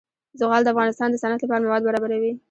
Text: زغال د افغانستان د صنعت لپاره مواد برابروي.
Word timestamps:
زغال 0.39 0.61
د 0.63 0.67
افغانستان 0.73 1.07
د 1.09 1.15
صنعت 1.23 1.41
لپاره 1.43 1.63
مواد 1.65 1.83
برابروي. 1.87 2.31